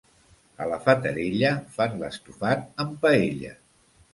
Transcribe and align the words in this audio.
A 0.63 0.65
la 0.69 0.77
Fatarella, 0.87 1.51
fan 1.75 1.95
l'estofat 2.01 2.67
amb 2.85 2.97
paella. 3.05 3.53